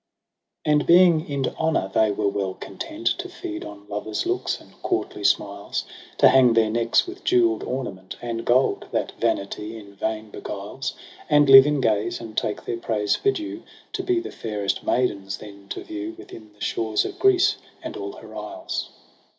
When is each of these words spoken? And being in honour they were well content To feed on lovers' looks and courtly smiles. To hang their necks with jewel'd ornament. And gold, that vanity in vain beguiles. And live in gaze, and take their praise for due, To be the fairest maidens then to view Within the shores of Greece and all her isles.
And 0.65 0.87
being 0.87 1.29
in 1.29 1.45
honour 1.59 1.91
they 1.93 2.09
were 2.09 2.27
well 2.27 2.55
content 2.55 3.05
To 3.19 3.29
feed 3.29 3.63
on 3.63 3.85
lovers' 3.87 4.25
looks 4.25 4.59
and 4.59 4.73
courtly 4.81 5.23
smiles. 5.23 5.83
To 6.17 6.27
hang 6.29 6.53
their 6.53 6.71
necks 6.71 7.05
with 7.05 7.23
jewel'd 7.23 7.63
ornament. 7.63 8.15
And 8.19 8.43
gold, 8.43 8.87
that 8.91 9.11
vanity 9.19 9.77
in 9.77 9.93
vain 9.93 10.31
beguiles. 10.31 10.95
And 11.29 11.47
live 11.47 11.67
in 11.67 11.81
gaze, 11.81 12.19
and 12.19 12.35
take 12.35 12.65
their 12.65 12.77
praise 12.77 13.15
for 13.15 13.29
due, 13.29 13.61
To 13.93 14.01
be 14.01 14.19
the 14.19 14.31
fairest 14.31 14.83
maidens 14.83 15.37
then 15.37 15.69
to 15.69 15.83
view 15.83 16.15
Within 16.17 16.49
the 16.55 16.61
shores 16.65 17.05
of 17.05 17.19
Greece 17.19 17.57
and 17.83 17.95
all 17.95 18.13
her 18.13 18.35
isles. 18.35 18.89